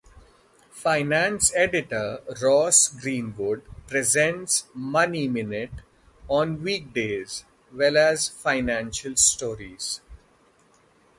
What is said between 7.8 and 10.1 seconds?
as financial stories.